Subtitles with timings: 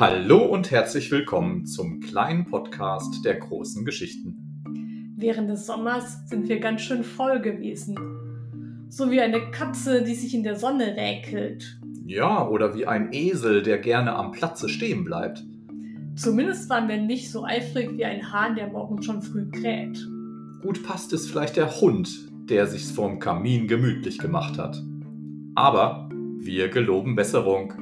[0.00, 5.14] Hallo und herzlich willkommen zum kleinen Podcast der großen Geschichten.
[5.16, 7.96] Während des Sommers sind wir ganz schön voll gewesen.
[8.88, 11.78] So wie eine Katze, die sich in der Sonne räkelt.
[12.04, 15.44] Ja, oder wie ein Esel, der gerne am Platze stehen bleibt.
[16.16, 20.04] Zumindest waren wir nicht so eifrig wie ein Hahn, der morgens schon früh kräht.
[20.62, 24.82] Gut passt es vielleicht der Hund, der sich's vorm Kamin gemütlich gemacht hat.
[25.54, 26.08] Aber
[26.38, 27.72] wir geloben Besserung.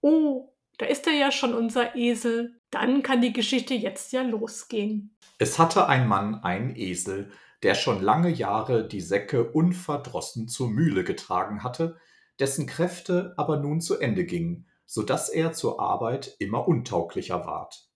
[0.00, 2.60] Oh, da ist er ja schon unser Esel.
[2.70, 5.16] Dann kann die Geschichte jetzt ja losgehen.
[5.38, 7.30] Es hatte ein Mann einen Esel,
[7.62, 11.96] der schon lange Jahre die Säcke unverdrossen zur Mühle getragen hatte,
[12.40, 17.88] dessen Kräfte aber nun zu Ende gingen, so dass er zur Arbeit immer untauglicher ward.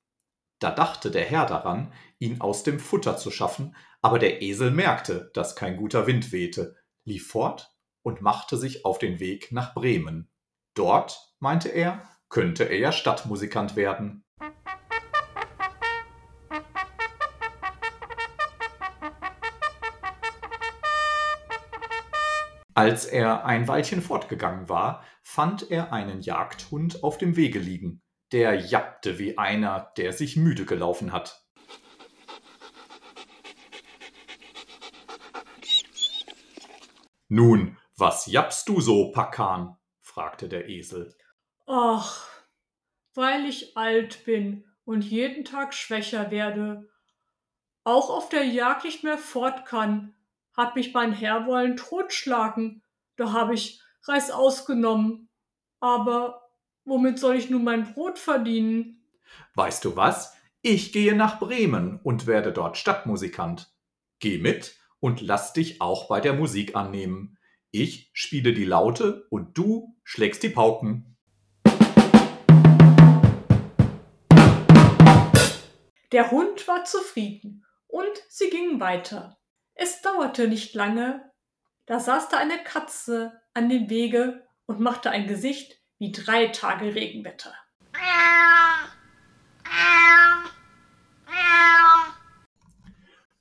[0.59, 5.31] Da dachte der Herr daran, ihn aus dem Futter zu schaffen, aber der Esel merkte,
[5.35, 10.31] dass kein guter Wind wehte, lief fort und machte sich auf den Weg nach Bremen.
[10.75, 14.25] Dort, meinte er, könnte er ja Stadtmusikant werden.
[22.79, 28.05] Als er ein Weilchen fortgegangen war, fand er einen Jagdhund auf dem Wege liegen.
[28.31, 31.45] Der jappte wie einer, der sich müde gelaufen hat.
[37.27, 39.77] Nun, was jappst du so, Pakan?
[40.01, 41.17] fragte der Esel.
[41.67, 42.29] Ach,
[43.15, 46.89] weil ich alt bin und jeden Tag schwächer werde,
[47.83, 50.15] auch auf der Jagd nicht mehr fort kann,
[50.59, 52.83] hat mich mein Herr wollen totschlagen.
[53.15, 55.29] Da habe ich Reis ausgenommen.
[55.79, 56.51] Aber
[56.85, 59.07] womit soll ich nun mein Brot verdienen?
[59.55, 60.37] Weißt du was?
[60.61, 63.73] Ich gehe nach Bremen und werde dort Stadtmusikant.
[64.19, 67.39] Geh mit und lass dich auch bei der Musik annehmen.
[67.71, 71.17] Ich spiele die Laute und du schlägst die Pauken.
[76.11, 79.38] Der Hund war zufrieden und sie gingen weiter.
[79.81, 81.31] Es dauerte nicht lange,
[81.87, 86.97] da saß da eine Katze an dem Wege und machte ein Gesicht wie drei Tage
[86.97, 87.55] Regenwetter.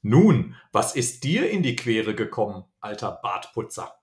[0.04, 4.00] Nun, was ist dir in die Quere gekommen, alter Bartputzer?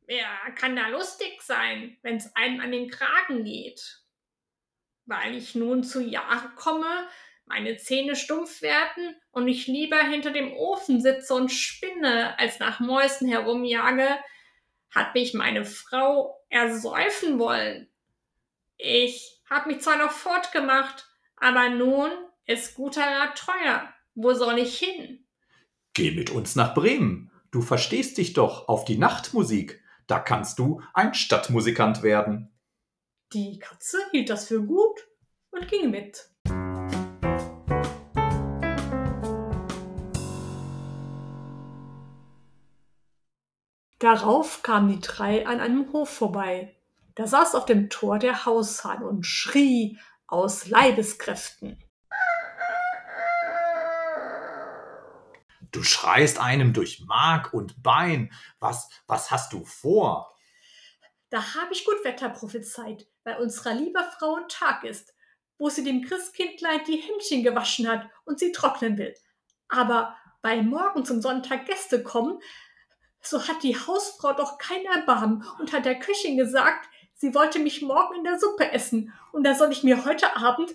[0.00, 4.02] Wer kann da lustig sein, wenn's einem an den Kragen geht?
[5.06, 7.08] Weil ich nun zu Jahre komme,
[7.46, 12.80] meine Zähne stumpf werden und ich lieber hinter dem Ofen sitze und spinne, als nach
[12.80, 14.08] Mäusen herumjage,
[14.90, 17.88] hat mich meine Frau ersäufen wollen.
[18.76, 22.10] Ich hab mich zwar noch fortgemacht, aber nun
[22.46, 23.92] ist guter Rat teuer.
[24.14, 25.26] Wo soll ich hin?
[25.94, 27.30] Geh mit uns nach Bremen.
[27.50, 29.82] Du verstehst dich doch auf die Nachtmusik.
[30.06, 32.52] Da kannst du ein Stadtmusikant werden.
[33.32, 35.08] Die Katze hielt das für gut
[35.50, 36.31] und ging mit.
[44.02, 46.74] Darauf kamen die drei an einem Hof vorbei.
[47.14, 49.96] Da saß auf dem Tor der Haushahn und schrie
[50.26, 51.80] aus Leibeskräften.
[55.70, 58.32] Du schreist einem durch Mark und Bein.
[58.58, 60.36] Was, was hast du vor?
[61.30, 65.14] Da habe ich gut Wetter prophezeit, weil unserer lieber Frau ein Tag ist,
[65.58, 69.14] wo sie dem Christkindlein die Händchen gewaschen hat und sie trocknen will.
[69.68, 72.40] Aber weil morgen zum Sonntag Gäste kommen,
[73.22, 77.80] so hat die Hausfrau doch kein Erbarmen und hat der Köchin gesagt, sie wollte mich
[77.82, 80.74] morgen in der Suppe essen und da soll ich mir heute Abend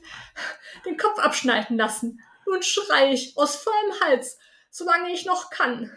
[0.86, 2.22] den Kopf abschneiden lassen.
[2.46, 5.92] Nun schrei ich aus vollem Hals, solange ich noch kann.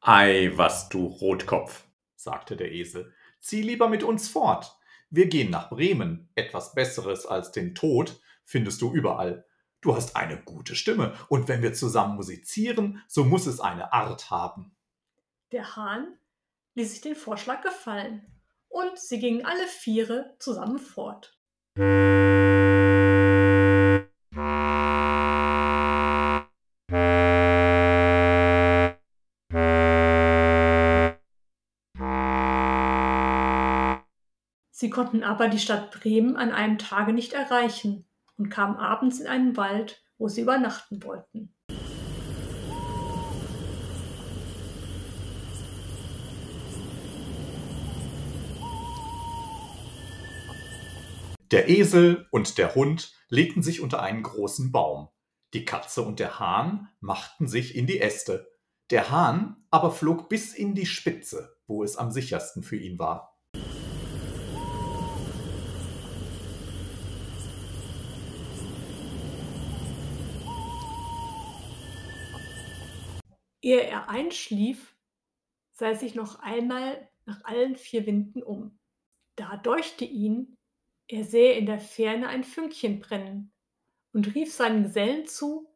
[0.00, 1.84] Ei, was du Rotkopf,
[2.16, 4.74] sagte der Esel, zieh lieber mit uns fort.
[5.10, 8.20] Wir gehen nach Bremen, etwas Besseres als den Tod,
[8.50, 9.46] findest du überall.
[9.80, 14.30] Du hast eine gute Stimme, und wenn wir zusammen musizieren, so muss es eine Art
[14.30, 14.74] haben.
[15.52, 16.18] Der Hahn
[16.74, 18.26] ließ sich den Vorschlag gefallen,
[18.68, 21.38] und sie gingen alle Viere zusammen fort.
[34.72, 38.06] Sie konnten aber die Stadt Bremen an einem Tage nicht erreichen,
[38.40, 41.54] und kam abends in einen Wald, wo sie übernachten wollten.
[51.50, 55.08] Der Esel und der Hund legten sich unter einen großen Baum.
[55.52, 58.48] Die Katze und der Hahn machten sich in die Äste.
[58.90, 63.29] Der Hahn aber flog bis in die Spitze, wo es am sichersten für ihn war.
[73.62, 74.96] Ehe er einschlief,
[75.72, 78.78] sah er sich noch einmal nach allen vier Winden um.
[79.36, 80.56] Da deuchte ihn,
[81.08, 83.52] er sähe in der Ferne ein Fünkchen brennen
[84.12, 85.66] und rief seinen Gesellen zu,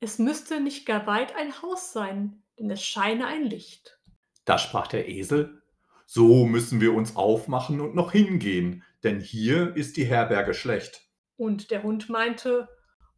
[0.00, 3.98] es müsste nicht gar weit ein Haus sein, denn es scheine ein Licht.
[4.44, 5.62] Da sprach der Esel,
[6.06, 11.08] so müssen wir uns aufmachen und noch hingehen, denn hier ist die Herberge schlecht.
[11.36, 12.68] Und der Hund meinte,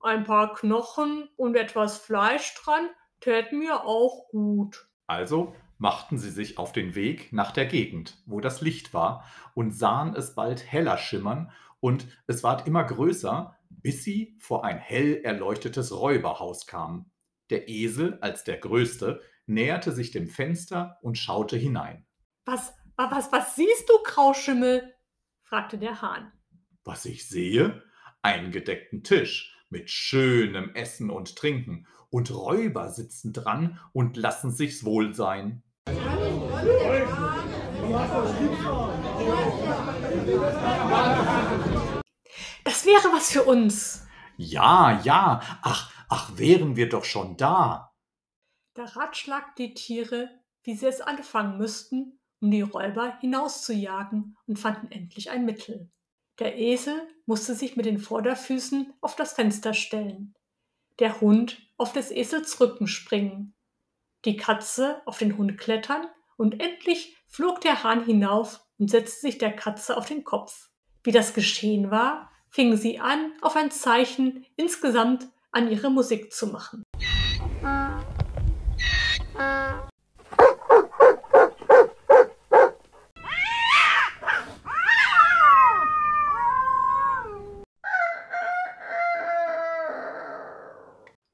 [0.00, 2.88] ein paar Knochen und etwas Fleisch dran
[3.20, 4.88] täten mir auch gut.
[5.06, 9.24] Also machten sie sich auf den Weg nach der Gegend, wo das Licht war,
[9.54, 11.50] und sahen es bald heller schimmern,
[11.80, 17.10] und es ward immer größer, bis sie vor ein hell erleuchtetes Räuberhaus kamen.
[17.48, 22.06] Der Esel, als der größte, näherte sich dem Fenster und schaute hinein.
[22.44, 24.94] Was, was, was siehst du, Grauschimmel?
[25.42, 26.30] fragte der Hahn.
[26.84, 27.82] Was ich sehe?
[28.22, 34.84] Einen gedeckten Tisch mit schönem Essen und Trinken, und Räuber sitzen dran und lassen sich's
[34.84, 35.62] wohl sein.
[42.64, 44.06] Das wäre was für uns.
[44.36, 47.94] Ja, ja, ach, ach, wären wir doch schon da.
[48.74, 50.30] Da ratschlagten die Tiere,
[50.62, 55.90] wie sie es anfangen müssten, um die Räuber hinauszujagen und fanden endlich ein Mittel.
[56.38, 60.34] Der Esel musste sich mit den Vorderfüßen auf das Fenster stellen,
[60.98, 63.54] der Hund auf des Esels Rücken springen,
[64.26, 66.06] die Katze auf den Hund klettern
[66.36, 70.68] und endlich flog der Hahn hinauf und setzte sich der Katze auf den Kopf.
[71.02, 76.48] Wie das geschehen war, fingen sie an, auf ein Zeichen insgesamt an ihre Musik zu
[76.48, 76.82] machen.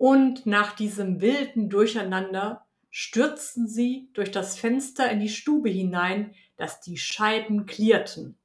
[0.08, 6.81] Und nach diesem wilden Durcheinander stürzten sie durch das Fenster in die Stube hinein, dass
[6.81, 8.38] die Scheiben klirrten.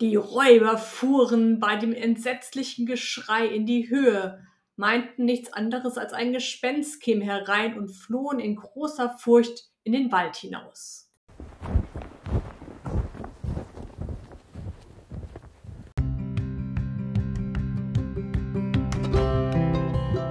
[0.00, 4.46] Die Räuber fuhren bei dem entsetzlichen Geschrei in die Höhe,
[4.76, 10.12] meinten nichts anderes als ein Gespenst käme herein und flohen in großer Furcht in den
[10.12, 11.07] Wald hinaus.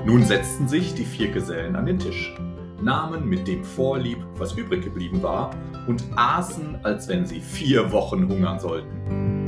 [0.07, 2.33] Nun setzten sich die vier Gesellen an den Tisch,
[2.81, 5.54] nahmen mit dem Vorlieb, was übrig geblieben war,
[5.86, 9.44] und aßen, als wenn sie vier Wochen hungern sollten.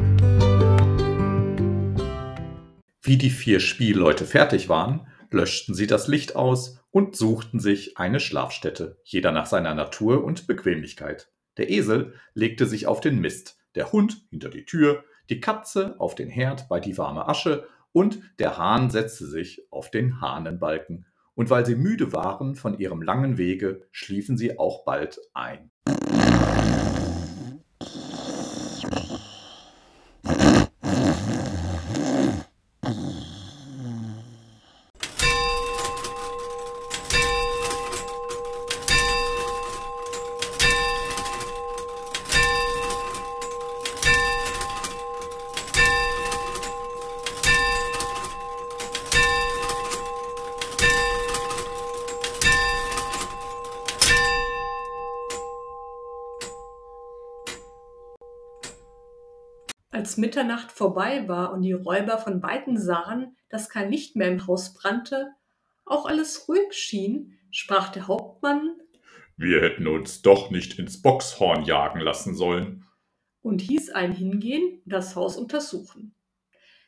[3.01, 8.19] Wie die vier Spielleute fertig waren, löschten sie das Licht aus und suchten sich eine
[8.19, 11.31] Schlafstätte, jeder nach seiner Natur und Bequemlichkeit.
[11.55, 16.15] Der Esel legte sich auf den Mist, der Hund hinter die Tür, die Katze auf
[16.15, 21.05] den Herd bei die warme Asche und der Hahn setzte sich auf den Hahnenbalken,
[21.35, 25.71] und weil sie müde waren von ihrem langen Wege, schliefen sie auch bald ein.
[60.09, 64.47] Als Mitternacht vorbei war und die Räuber von weitem sahen, dass kein Licht mehr im
[64.47, 65.35] Haus brannte,
[65.85, 68.71] auch alles ruhig schien, sprach der Hauptmann
[69.37, 72.87] Wir hätten uns doch nicht ins Boxhorn jagen lassen sollen.
[73.43, 76.15] und hieß einen hingehen und das Haus untersuchen.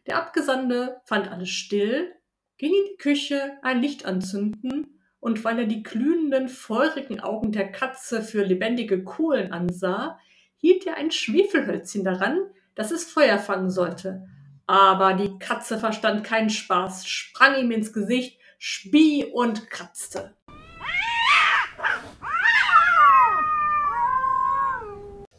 [0.08, 2.12] Der Abgesandte fand alles still,
[2.58, 7.72] ging in die Küche ein Licht anzünden, und weil er die glühenden, feurigen Augen der
[7.72, 10.18] Katze für lebendige Kohlen ansah,
[10.58, 12.40] hielt er ein Schwefelhölzchen daran,
[12.75, 14.28] dass es Feuer fangen sollte.
[14.68, 20.36] Aber die Katze verstand keinen Spaß, sprang ihm ins Gesicht, spie und kratzte.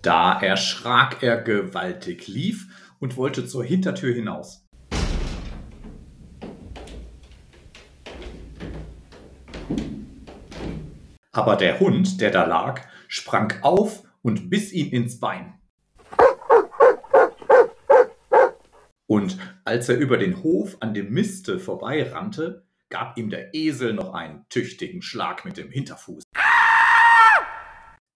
[0.03, 2.67] Da erschrak er gewaltig, lief
[2.99, 4.67] und wollte zur Hintertür hinaus.
[11.31, 15.62] Aber der Hund, der da lag, sprang auf und biss ihn ins Bein.
[19.13, 24.15] Und als er über den Hof an dem Miste vorbeirannte, gab ihm der Esel noch
[24.15, 26.23] einen tüchtigen Schlag mit dem Hinterfuß.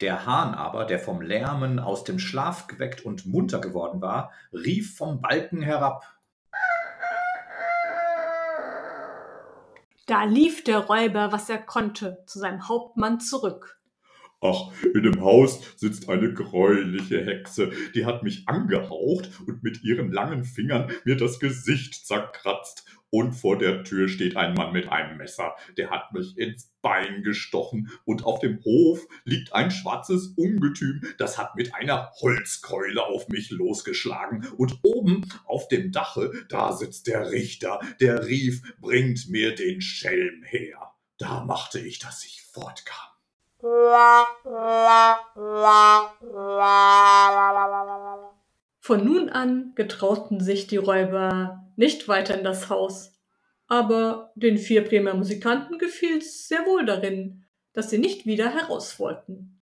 [0.00, 4.96] Der Hahn aber, der vom Lärmen aus dem Schlaf geweckt und munter geworden war, rief
[4.96, 6.18] vom Balken herab.
[10.06, 13.78] Da lief der Räuber, was er konnte, zu seinem Hauptmann zurück.
[14.42, 20.12] Ach, in dem Haus sitzt eine greuliche Hexe, die hat mich angehaucht und mit ihren
[20.12, 22.84] langen Fingern mir das Gesicht zerkratzt.
[23.08, 27.22] Und vor der Tür steht ein Mann mit einem Messer, der hat mich ins Bein
[27.22, 27.90] gestochen.
[28.04, 33.50] Und auf dem Hof liegt ein schwarzes Ungetüm, das hat mit einer Holzkeule auf mich
[33.50, 34.46] losgeschlagen.
[34.58, 40.42] Und oben auf dem Dache, da sitzt der Richter, der rief, bringt mir den Schelm
[40.42, 40.92] her.
[41.16, 43.15] Da machte ich, dass ich fortkam.
[48.80, 53.12] Von nun an getrauten sich die Räuber nicht weiter in das Haus.
[53.68, 59.61] Aber den vier Bremer Musikanten gefiel's sehr wohl darin, dass sie nicht wieder heraus wollten.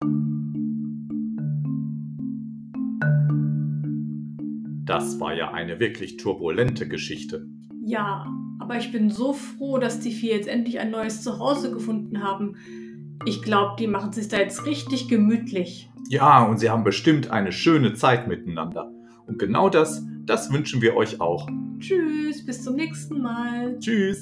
[4.86, 7.46] Das war ja eine wirklich turbulente Geschichte.
[7.86, 8.26] Ja,
[8.60, 12.58] aber ich bin so froh, dass die vier jetzt endlich ein neues Zuhause gefunden haben.
[13.26, 15.90] Ich glaube, die machen sich da jetzt richtig gemütlich.
[16.10, 18.92] Ja, und sie haben bestimmt eine schöne Zeit miteinander.
[19.28, 21.48] Und genau das, das wünschen wir euch auch.
[21.80, 23.78] Tschüss, bis zum nächsten Mal.
[23.80, 24.22] Tschüss.